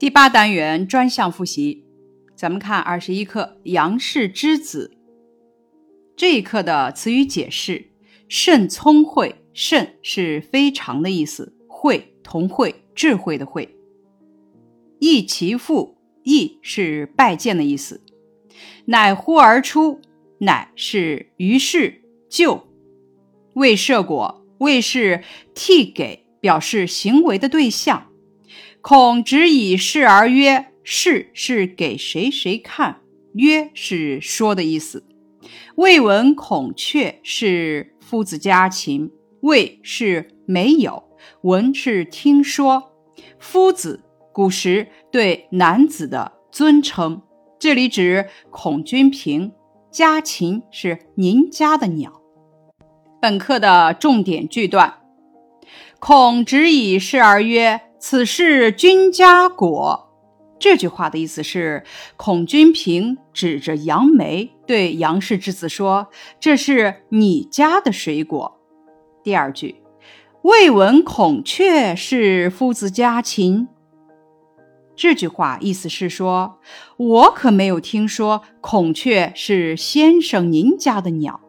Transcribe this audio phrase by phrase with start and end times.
[0.00, 1.84] 第八单元专项复习，
[2.34, 4.92] 咱们看二十一课《杨氏之子》
[6.16, 7.90] 这一课的词语解释：
[8.26, 13.76] 甚聪慧，甚是非常的意思，慧同慧智慧的慧。
[15.00, 18.02] 义其父，义是拜见的意思。
[18.86, 20.00] 乃呼而出，
[20.38, 22.66] 乃是于是就。
[23.52, 25.22] 为设果，为是
[25.54, 28.09] 替给，表示行为的对象。
[28.82, 33.02] 孔指以示而曰：“示是给谁谁看，
[33.34, 35.04] 曰是说的意思。
[35.74, 39.10] 未闻孔雀是夫子家禽，
[39.42, 41.04] 未是没有，
[41.42, 42.92] 闻是听说。
[43.38, 44.02] 夫子
[44.32, 47.20] 古时对男子的尊称，
[47.58, 49.52] 这里指孔君平。
[49.90, 52.22] 家禽是您家的鸟。
[53.20, 55.00] 本课的重点句段：
[55.98, 60.08] 孔指以示而曰。”此是君家果。
[60.58, 61.84] 这句话的意思是，
[62.16, 66.08] 孔君平指着杨梅对杨氏之子说
[66.40, 68.58] ：“这是你家的水果。”
[69.22, 69.76] 第二句，
[70.42, 73.68] 未闻孔雀是夫子家禽。
[74.96, 76.58] 这句话意思是说，
[76.98, 81.40] 我可没有听说孔雀是先生您家的鸟。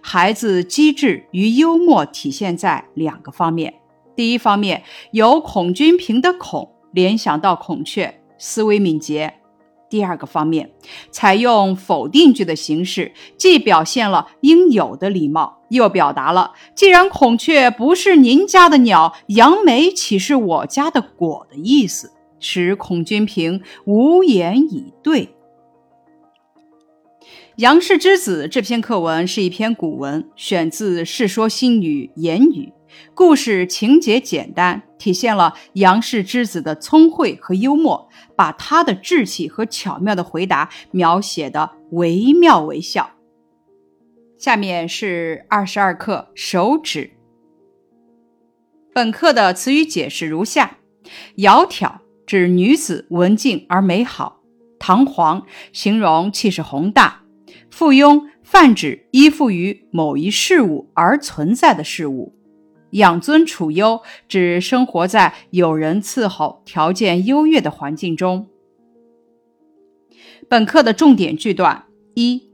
[0.00, 3.74] 孩子机智与幽默体现在两个方面。
[4.16, 9.28] 第一方面，由孔君平的“孔”联想到孔雀，思维敏捷；
[9.90, 10.70] 第二个方面，
[11.10, 25.26] 采用否定句的形式，既表现了应有的礼貌，又表达了既然孔雀不是您家的鸟，杨梅岂是我家的果的意思，使孔君平无言以对。
[27.56, 32.72] 《杨氏之子》这篇课文是一篇古文，选自《世说新语·言语》。
[33.14, 43.10] 故事情节简单，体现了杨氏之子的聪慧和幽默，把他的志气和巧妙的回答描写的惟妙惟肖。
[44.38, 47.12] 下面是二十二课手指。
[48.92, 50.78] 本课的词语解释如下：
[51.36, 54.40] 窈窕指女子文静而美好，
[54.78, 57.22] 堂皇形容气势宏大，
[57.70, 62.34] 附庸泛指依附于某一事物而存在的事物。
[62.94, 68.48] 养尊处优指生活在有人伺候、条件优越的环境中。
[70.48, 71.84] 本课的重点句段
[72.14, 72.50] 一，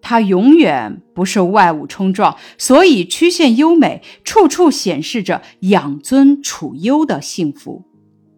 [0.00, 7.85] 它永远不受外物冲撞，所以曲线优美，处处显示着养尊处优的幸福。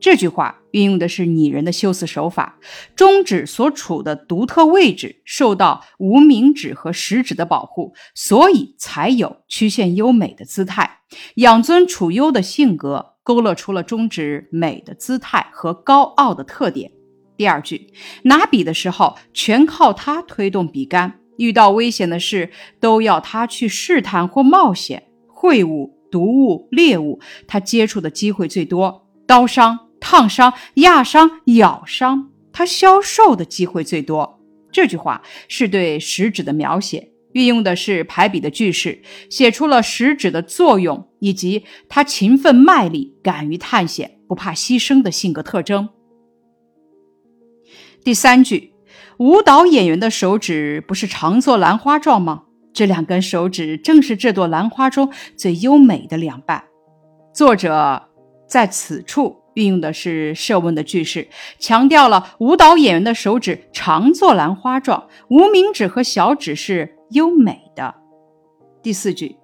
[0.00, 2.58] 这句话运用的是拟人的修辞手法，
[2.96, 11.00] 中指所处的独特位置受到无名指和食指的保护，所以才有曲线优美的姿态。
[11.34, 16.90] 养尊处优的性格勾勒出了中指美的姿态和高傲的特点。
[17.36, 22.50] 第二句，拿笔的时候全靠他推动笔杆，遇到危险的事
[22.80, 25.02] 都要他去试探或冒险。
[25.28, 29.89] 秽物、毒物、猎物，他接触的机会最多，刀伤。
[30.00, 34.40] 烫伤、压伤、咬伤，他消瘦的机会最多。
[34.72, 45.88] 这句话是对食指的描写，运用的是排比的句式，写出了食指的作用以及他勤奋卖力、敢于探险、不怕牺牲的性格特征。
[48.02, 48.72] 第三句，
[49.18, 52.44] 舞蹈演员的手指不是常做兰花状吗？
[52.72, 56.64] 这两根手指正是这朵兰花中最优美的两瓣。
[57.34, 58.08] 作者
[58.48, 59.39] 在此处。
[59.54, 61.28] 运用的是设问的句式，
[61.58, 67.94] 强调了舞蹈演员的手指常做兰花状，无名指和小指是优美的。
[68.82, 69.36] 第四句，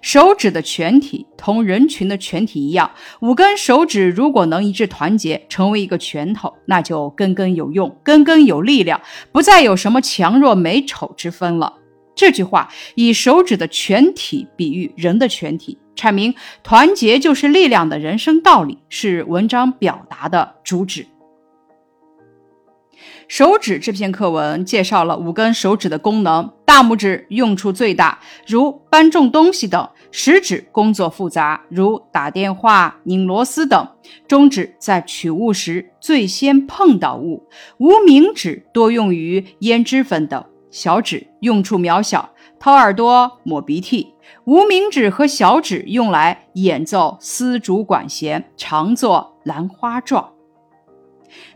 [0.00, 9.00] 手指的全体同人群的全体一样，五根手指如果能一致团结，成为一个拳头，那就根根有用，根根有力量，
[9.32, 11.74] 不再有什么强弱美丑之分了。
[12.16, 15.78] 这句话以手指的全体比喻人的全体。
[16.00, 21.06] 阐明团结就是力量的人生道理，是文章表达的主旨。
[23.28, 33.84] 手指这篇课文介绍了五根手指的功能：大拇指用处最大，如搬重东西等；食指工作复杂，如打电话、拧螺丝等；
[34.26, 37.46] 中指在取物时最先碰到物；
[37.76, 42.29] 无名指多用于胭脂粉等；小指用处渺小。
[42.60, 44.12] 掏耳朵、抹鼻涕，
[44.44, 50.34] 无名指和小指用来演奏丝竹管弦，常作兰花状。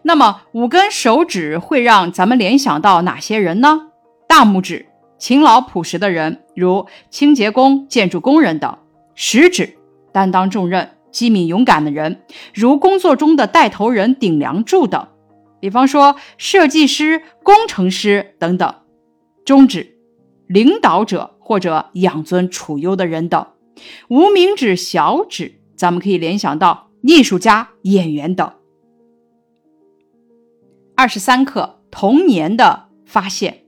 [0.00, 3.90] 那么五根手指会让咱们联想到哪些人呢？
[4.26, 4.86] 大拇指，
[5.18, 8.78] 勤劳朴实的人，如清洁工、建筑工人等；
[9.14, 9.76] 食指，
[10.10, 12.22] 担当重任、机敏勇敢的人，
[12.54, 15.06] 如工作中的带头人顶梁柱等，
[15.60, 18.70] 比方说设计师、工程师等等；
[19.44, 19.94] 中指，
[20.54, 23.54] 领导者或者养尊处优的人等；
[24.08, 28.48] 无名指、小指，咱们可以联想到艺术家、演员等。
[30.94, 33.64] 二十三课童年的发现。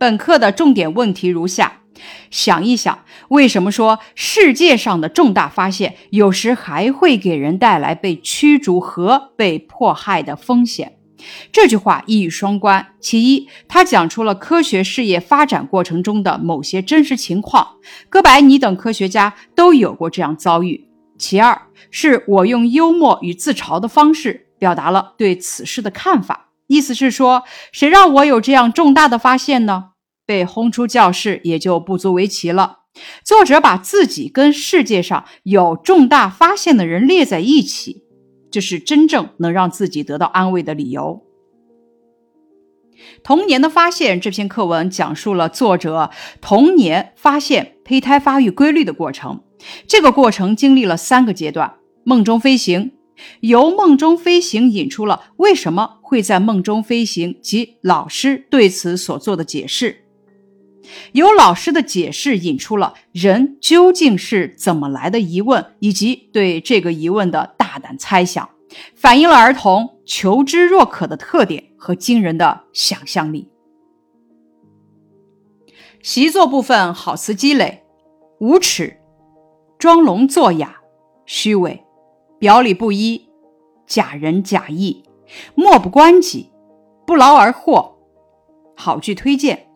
[0.00, 1.82] 本课的重点问题如下。
[2.30, 10.97] 想一想，为什么说世界上的重大发现有时还会给人带来被驱逐和被迫害的风险？
[11.52, 12.94] 这句话一语双关。
[13.00, 17.76] 其一，他讲出了科学事业发展过程中的某些真实情况，
[18.08, 20.86] 哥白尼等科学家都有过这样遭遇；
[21.18, 29.90] 其二，是我用幽默与自嘲的方式表达了对此事的看法，意思是说，谁让我有这样重大的发现呢？
[30.26, 32.80] 被轰出教室也就不足为奇了。
[33.24, 38.02] 作者把自己跟世界上有重大发现的人列在一起，
[38.50, 41.24] 这是真正能让自己得到安慰的理由。
[43.22, 46.10] 童年的发现这篇课文讲述了作者
[46.40, 49.42] 童年发现胚胎发育规律的过程。
[49.86, 51.74] 这个过程经历了三个阶段：
[52.04, 52.92] 梦中飞行，
[53.40, 60.04] 由梦中飞行引出了为什么会在梦中飞行及老师对此所做的解释。
[61.12, 68.50] 由老师的解释引出了人究竟是怎么来的疑问，以及对这个疑问的大胆猜想，
[68.96, 73.52] 反映了儿童求知若渴的特点和惊人的想象力。
[76.02, 77.84] 习作部分好词积累：
[78.40, 78.98] 无耻、
[79.78, 80.80] 装聋作哑、
[81.24, 81.84] 虚伪、
[82.40, 83.28] 表里不一、
[83.86, 85.04] 假仁假义、
[85.54, 86.50] 漠不关己、
[87.06, 87.96] 不劳而获。
[88.76, 89.68] 好句推荐。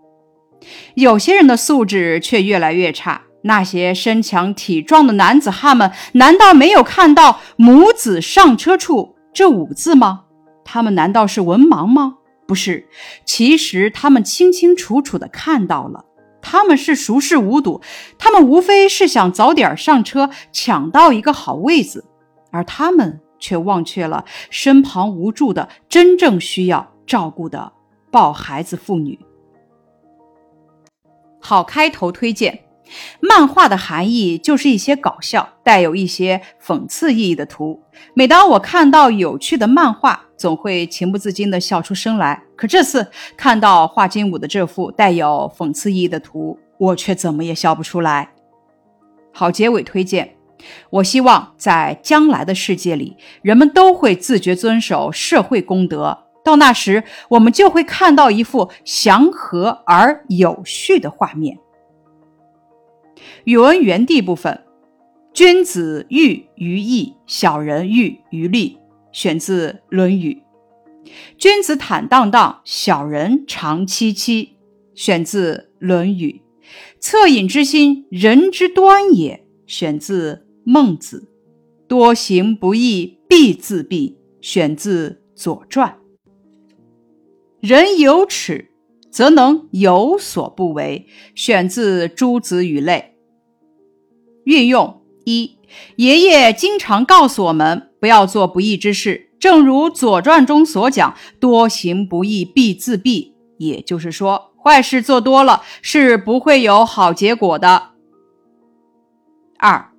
[0.95, 3.23] 有些人的素质却越来越差。
[3.43, 10.25] 那些身强体壮的男子汉们，难道没有看到“母子上车处”这五个字吗？
[10.65, 12.19] 他们难道是文盲吗？
[12.47, 12.87] 不是，
[13.25, 16.05] 其实他们清清楚楚地看到了。
[16.41, 17.81] 他们是熟视无睹，
[18.19, 22.05] 他们无非是想早点上车，抢到一个好位子，
[22.51, 27.73] 而他们却忘却了身旁无助的、真正需要照顾的
[28.11, 29.19] 抱孩子妇女。
[31.41, 32.65] 好开头推荐，
[33.21, 37.81] 漫画的含义就是一些搞笑、带有一些讽刺意义的图。
[38.15, 42.43] 每当我看到有趣的漫画，总会情不自禁地笑出声来。
[42.57, 48.31] 可这次看到画金武的这幅带有讽刺意义的图，我却怎么也笑不出来。
[49.33, 50.35] 好结尾推荐，
[50.91, 56.19] 我希望在将来的世界里，人们都会自觉遵守社会公德。
[56.45, 61.57] 到那时，我们就会看到一幅祥和而有序的画面。
[63.45, 64.63] 语文原地部分：
[65.33, 68.79] 君子喻于义，小人喻于利。
[69.13, 70.43] 选自《论语》。
[71.37, 74.57] 君子坦荡荡，小人长戚戚。
[74.95, 76.41] 选自《论语》。
[77.01, 79.45] 恻隐之心，人之端也。
[79.67, 80.35] 选自
[80.65, 81.29] 《孟子》。
[81.87, 84.17] 多行不义必自毙。
[84.41, 85.89] 选自《左传》。
[87.61, 88.71] 人有耻，
[89.11, 91.07] 则能有所不为。
[91.35, 93.12] 选自《诸子语类》。
[94.45, 95.59] 运用一：
[95.97, 107.91] 爷爷经常告诉我们不要做不义之事，正如《左传》中所讲：“多行不义必自毙。”也就是说，坏事做多了是不会有好结果的。
[109.59, 109.91] 二：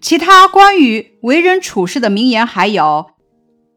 [0.00, 3.10] 其他关于为人处事的名言还有。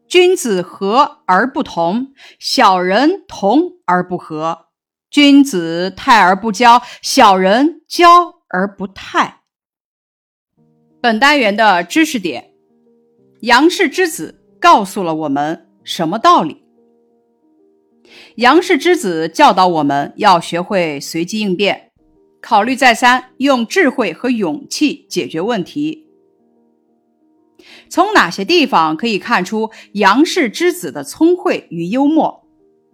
[0.06, 4.68] 君子和而不同，小人同而不和；
[5.10, 9.40] 君子泰而不骄，小人骄而不泰。
[11.04, 12.52] 本单元的知识点：
[13.40, 16.62] 杨氏之子告诉了我们什么道理？
[18.36, 21.92] 杨氏之子教导我们要学会随机应变，
[22.40, 26.06] 考虑再三，用智慧和勇气解决问题。
[27.90, 32.43] 从哪些地方可以看出杨氏之子的聪慧与幽默？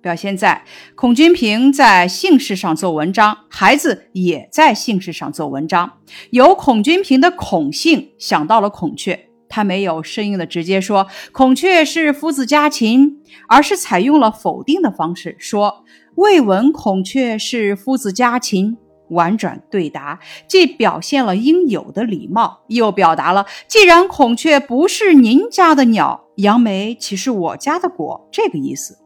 [0.02, 0.64] 表现在
[0.94, 5.90] 孔君平在姓氏上做文章，孩子也在姓氏上做文章。
[6.30, 18.76] 由孔君平的孔姓想到了孔雀，他没有生硬的直接说孔雀是夫子家禽，而是采用了否定的方式说未闻孔雀是夫子家禽。
[19.10, 28.28] 婉转对答，既表现了应有的礼貌，又表达了既然孔雀不是您家的鸟，杨梅岂是我家的果？
[28.30, 28.96] 这个意思，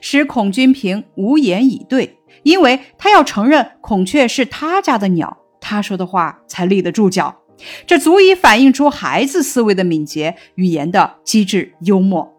[0.00, 7.36] 使孔君平无言以对，因为他要承认孔雀是他家的鸟，他说的话才立得住脚。
[7.86, 12.34] 这足以反映出孩子思维的敏捷、语言的机智、幽默。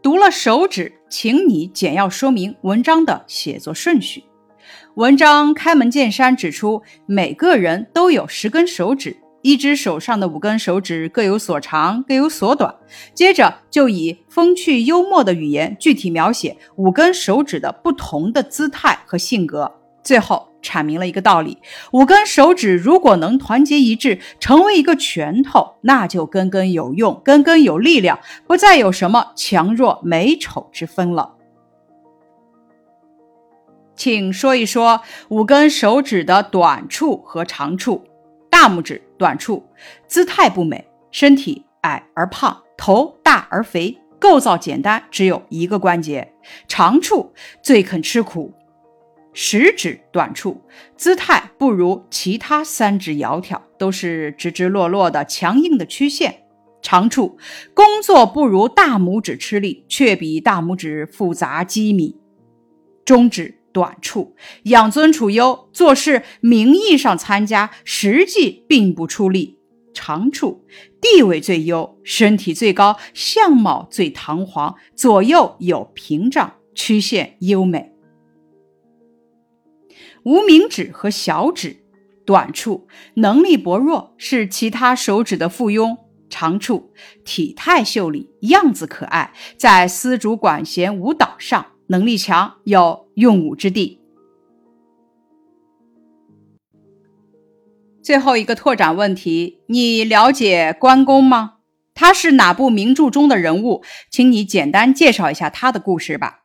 [0.00, 4.22] 读了手指，请你简要说明文章的写作顺序。
[4.94, 12.74] 文章开门见山指出，每个人都有十根手指，一只手上的五根手指各有所长，各有所短。
[13.14, 19.72] 接着就以风趣幽默的语言具体描写五根手指的不同的姿态和性格。
[20.02, 21.58] 最后阐明了一个道理：
[21.92, 31.34] 五根手指如果能团结一致，成为一个拳头，那就根根有用，根根有力量，不再有什么强弱美丑之分了。
[33.94, 38.04] 请说一说五根手指的短处和长处。
[38.50, 39.66] 大拇指短处，
[40.06, 46.32] 姿态不美，身体矮而胖，头大而肥，构造简单，只有一个关节。
[46.68, 47.32] 长处，
[47.62, 48.54] 最肯吃苦。
[49.34, 50.62] 食指短处，
[50.96, 56.44] 姿态不如其他三指窈窕，都是直直落落的强硬的曲线。
[56.80, 57.36] 长处，
[57.74, 62.16] 工作不如大拇指吃力，却比大拇指复杂机敏。
[63.04, 63.57] 中指。
[63.72, 64.34] 短处，
[64.64, 69.58] 养尊处优，做事名义上参加，实际并不出力；
[69.94, 70.64] 长处，
[71.00, 77.92] 地位最优，身体最高，相貌最堂皇，左右有屏障，曲线优美。
[80.24, 81.84] 无名指和小指，
[82.26, 85.96] 短处，能力薄弱，是其他手指的附庸；
[86.28, 86.92] 长处，
[87.24, 91.66] 体态秀丽，样子可爱，在丝竹管弦舞蹈上。
[91.90, 93.98] 能力强，有用武之地。
[98.02, 101.54] 最后一个拓展问题：你了解关公吗？
[101.94, 103.82] 他是哪部名著中的人物？
[104.10, 106.44] 请你简单介绍一下他的故事吧。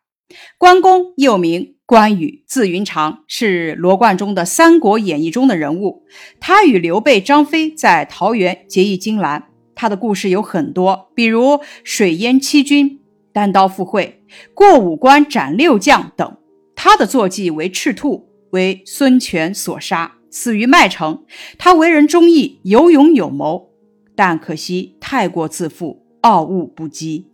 [0.57, 6.03] 关公又名关羽，字云长，是罗贯中的《三国演义》中的人物。
[6.39, 13.01] 他与刘备、张飞在桃园结义金兰，他的故事有很多，比如水淹七军。
[13.31, 14.22] 单刀赴会，
[14.53, 16.37] 过五关斩六将等。
[16.75, 21.23] 他的坐骑为赤兔，为孙权所杀，死于麦城。
[21.57, 23.69] 他为人忠义，有勇有谋，
[24.15, 27.25] 但可惜太过自负，傲物不羁。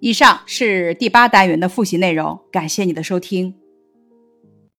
[0.00, 3.54] 以上是第八单元的复习内容，感谢你的收听。